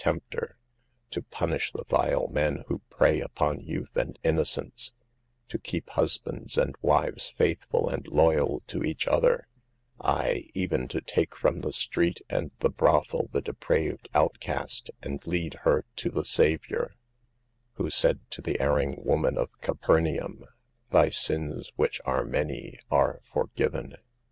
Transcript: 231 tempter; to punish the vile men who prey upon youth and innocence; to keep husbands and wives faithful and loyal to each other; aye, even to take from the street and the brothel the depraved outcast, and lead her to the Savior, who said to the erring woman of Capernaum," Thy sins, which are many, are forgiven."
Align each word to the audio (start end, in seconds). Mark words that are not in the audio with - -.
231 0.03 0.31
tempter; 0.31 0.57
to 1.11 1.21
punish 1.21 1.71
the 1.73 1.83
vile 1.83 2.27
men 2.29 2.63
who 2.65 2.79
prey 2.89 3.19
upon 3.19 3.59
youth 3.61 3.95
and 3.95 4.17
innocence; 4.23 4.93
to 5.47 5.59
keep 5.59 5.91
husbands 5.91 6.57
and 6.57 6.75
wives 6.81 7.29
faithful 7.29 7.87
and 7.87 8.07
loyal 8.07 8.61
to 8.61 8.81
each 8.83 9.05
other; 9.07 9.47
aye, 10.03 10.49
even 10.55 10.87
to 10.87 11.01
take 11.01 11.35
from 11.35 11.59
the 11.59 11.71
street 11.71 12.19
and 12.31 12.49
the 12.61 12.69
brothel 12.71 13.29
the 13.31 13.41
depraved 13.43 14.09
outcast, 14.15 14.89
and 15.03 15.27
lead 15.27 15.53
her 15.65 15.85
to 15.95 16.09
the 16.09 16.25
Savior, 16.25 16.95
who 17.73 17.91
said 17.91 18.21
to 18.31 18.41
the 18.41 18.59
erring 18.59 18.99
woman 19.05 19.37
of 19.37 19.51
Capernaum," 19.61 20.45
Thy 20.89 21.09
sins, 21.09 21.71
which 21.75 22.01
are 22.05 22.25
many, 22.25 22.79
are 22.89 23.21
forgiven." 23.23 23.97